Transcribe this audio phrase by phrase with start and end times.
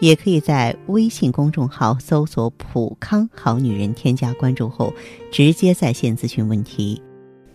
[0.00, 4.92] 也可以在微信公众号搜索“普康好女人”，添加关注后
[5.32, 7.02] 直接在线咨询问题。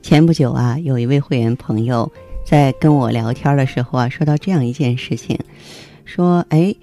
[0.01, 2.11] 前不久啊，有一位会员朋友
[2.45, 5.39] 在跟我聊天的时候啊，说到这样一件事情，
[6.03, 6.75] 说：“哎，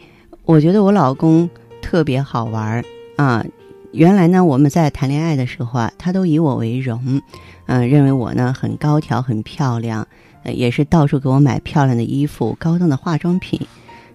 [0.44, 1.48] 我觉得我老公
[1.82, 2.84] 特别好玩儿
[3.16, 3.44] 啊。
[3.92, 7.20] 原来呢，我们在谈恋爱的时候啊，他都以我为荣，
[7.66, 10.06] 嗯，认为我呢很高挑、很漂亮，
[10.44, 13.60] 也是到处给我买漂亮的衣服、高档的化妆品。”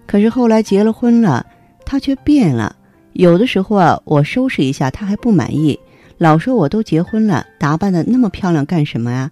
[0.06, 1.44] 可是后来结了婚了，
[1.84, 2.76] 他却变了。
[3.12, 5.78] 有的时候啊，我收拾一下，他还不满意，
[6.18, 9.30] 老说我都结婚了，打扮的那么漂亮干什么呀？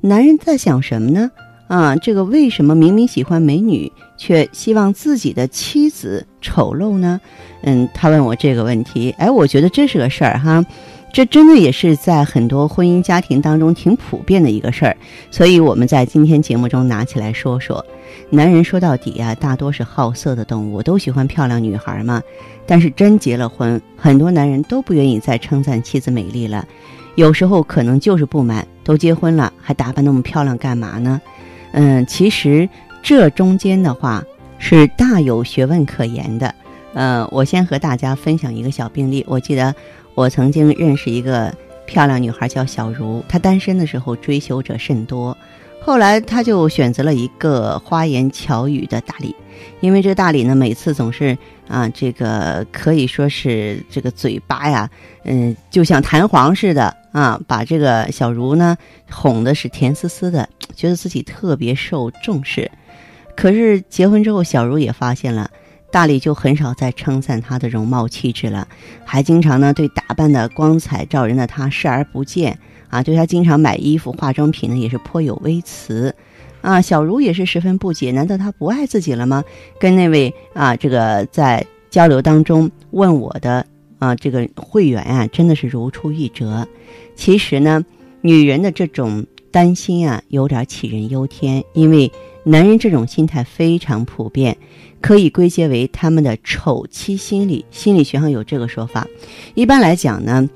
[0.00, 1.30] 男人在想什么呢？
[1.68, 7.20] 啊，这个为什么明明喜欢美女，却希望自己的妻子丑陋呢？
[7.62, 10.64] 嗯，他问我这个问题，哎，我觉得这是个事儿哈。
[11.16, 14.94] 这真的也是在很多婚姻家庭当中挺普遍的一个事儿，
[15.30, 17.82] 所以我们在今天节目中拿起来说说。
[18.28, 22.22] 男人说到底啊，大多是好色的动物，都喜欢漂亮女孩嘛。
[22.66, 26.68] 但是真结了婚，很多男人都不愿意再称赞妻子美丽了，
[27.14, 31.18] 有时候可能就是不满，都结婚了还打扮那么漂亮干嘛呢？
[31.72, 32.68] 嗯，其实
[33.02, 34.22] 这中间的话
[34.58, 36.54] 是大有学问可言的。
[36.96, 39.74] 嗯，我先和大家分享一个小病例，我记得。
[40.14, 43.22] 我曾经认识一个漂亮女孩，叫小茹。
[43.28, 45.36] 她单身的时候追求者甚多，
[45.78, 49.36] 后来她就选择了一个花言巧语的大理，
[49.80, 51.36] 因为这个大理呢，每次总是
[51.68, 54.88] 啊，这个可以说是这个嘴巴呀，
[55.24, 58.74] 嗯，就像弹簧似的啊，把这个小茹呢
[59.10, 62.70] 哄的是甜丝丝的，觉得自己特别受重视。
[63.36, 65.50] 可是结婚之后，小茹也发现了。
[65.96, 68.68] 大理就很少再称赞她的容貌气质了，
[69.06, 72.58] 还经常呢对打扮的光彩照人的她视而不见
[72.90, 76.14] 啊，对她经常买衣服化妆品呢也是颇有微词，
[76.60, 79.42] 啊，小茹也是十分不解，难道她不爱自己了吗？
[79.80, 83.64] 跟那位啊这个在交流当中问我的
[83.98, 86.68] 啊这个会员啊真的是如出一辙。
[87.14, 87.82] 其实呢，
[88.20, 92.12] 女人的这种担心啊有点杞人忧天，因为
[92.44, 94.58] 男人这种心态非常普遍。
[95.06, 99.06] 可以归结为他们的丑妻心理，心理学上有这个说法。
[99.54, 100.48] 一般来讲呢，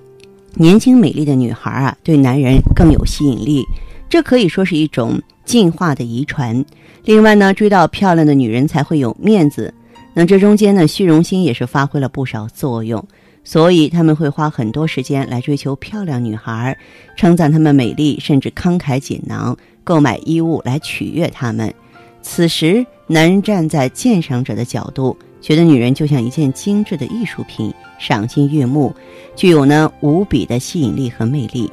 [0.55, 3.63] 年轻美丽的女孩啊，对男人更有吸引力，
[4.09, 6.65] 这可以说是一种进化的遗传。
[7.05, 9.73] 另外呢，追到漂亮的女人才会有面子，
[10.15, 13.07] 那这中间呢，虚荣心也是发挥了不少作用，
[13.45, 16.77] 所以他们会花很多时间来追求漂亮女孩，
[17.17, 21.73] 称赞她们美丽，甚至慷慨解囊，购买衣物来取悦她们。
[22.23, 22.87] 此时。
[23.13, 28.95] 男人站在鉴赏者的角度，觉得女人就像一件精致的艺术品，赏心悦目，
[29.35, 31.69] 具有呢无比的吸引力和魅力。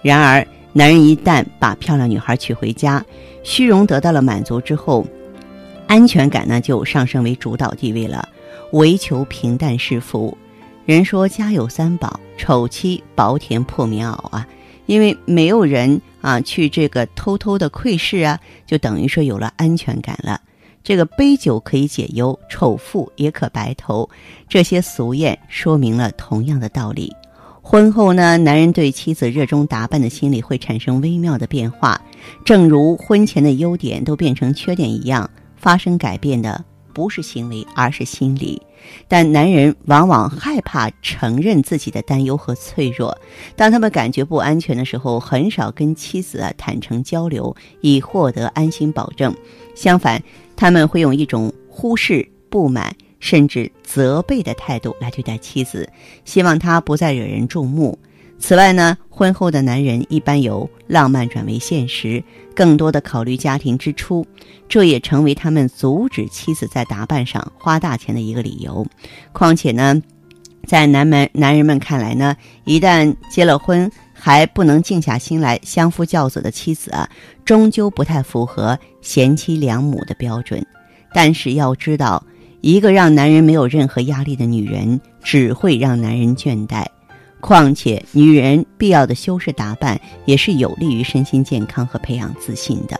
[0.00, 3.04] 然而，男人一旦把漂亮女孩娶回家，
[3.42, 5.06] 虚荣得到了满足之后，
[5.86, 8.26] 安全感呢就上升为主导地位了，
[8.72, 10.34] 唯求平淡是福。
[10.86, 14.48] 人说家有三宝，丑妻薄田破棉袄啊，
[14.86, 20.40] 因为没有人啊去这个偷偷的窥视啊，就等于说有了安全感了。
[20.84, 24.08] 这个杯酒可以解忧，丑妇也可白头，
[24.48, 27.12] 这些俗谚说明了同样的道理。
[27.60, 32.00] 婚后呢，男人对妻子热衷打扮的心理会产生微妙的变化，
[32.44, 36.64] 正如婚前的优点都变成缺点一样，发生改变的
[36.94, 38.62] 不是行为，而是心理。
[39.06, 43.16] 但男人往往害怕承认自己的担忧和脆弱，
[43.56, 49.34] 当他们感觉不安全的时候，很少跟妻子啊坦诚交流，以获得安心保证。
[49.74, 50.22] 相反，
[50.56, 55.88] 他们会用一种忽视、不满甚至责备的态度来对待妻子，
[56.24, 57.98] 希望她不再惹人注目。
[58.38, 62.22] 此外呢，婚后的男人一般由浪漫转为现实，
[62.54, 64.24] 更多的考虑家庭支出，
[64.68, 68.86] 这也成为他们阻止妻子在打扮上花大钱的一个理由。
[69.32, 70.00] 况且呢，
[70.66, 77.10] 在男们男人们看来呢，一旦结了婚，还不能静下心来相夫教子的妻子啊，
[77.44, 80.64] 终究不太符合贤妻良母的标准。
[81.12, 82.24] 但是要知道，
[82.60, 86.86] 一个让男人没有任何压力的女人，只会让男人倦怠。
[87.40, 92.98] 况且，女人必要的修饰打扮也是有利于身心健康和培养自信的。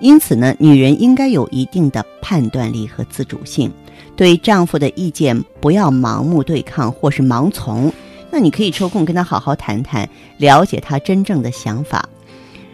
[0.00, 3.72] 因此呢，女人应该有一定的判断力和自主性，
[4.16, 7.92] 对丈夫的意见不要盲目对抗或是盲从。
[8.30, 10.08] 那你可以抽空跟他好好谈谈，
[10.38, 12.08] 了解他真正的想法。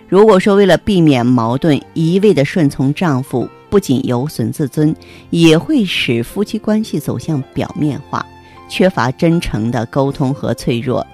[0.08, 4.94] 如果说为了避免矛盾，一味的顺从丈夫，不仅有损自尊，
[5.28, 8.25] 也会使夫妻关系走向表面化，
[8.69, 11.06] 缺乏真诚的沟通和脆弱。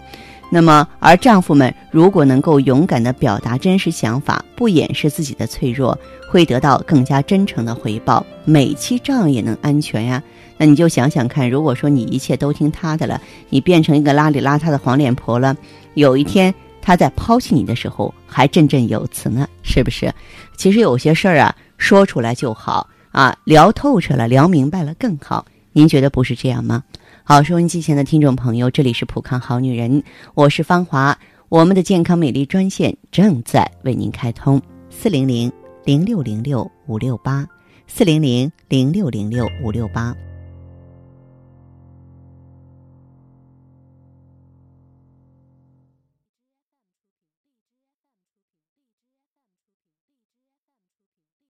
[0.50, 5.98] 那么，而丈夫们如果能够勇敢地表达真实想法，不掩饰自己的脆弱，
[6.30, 10.22] 会得到更加真诚的回报，每期照样也能安全呀。
[10.56, 15.56] 那你就想想看，如果说你一切都听他的了，你变成一个邋里邋遢的黄脸婆了，
[15.94, 20.12] 有一天他在抛弃你的时候还振振有词呢，是不是？
[20.56, 25.44] 其实有些事儿啊，说出来就好啊，聊透彻了，聊明白了更好。
[25.72, 26.84] 您觉得不是这样吗？
[27.26, 30.02] 好，收音机前的听众朋友，这里是普康好女人，
[30.34, 31.18] 我是芳华，
[31.48, 34.60] 我们的健康美丽专线正在为您开通，
[34.90, 35.50] 四零零
[35.84, 37.48] 零六零六五六八，
[37.86, 40.14] 四零零零六零六五六八。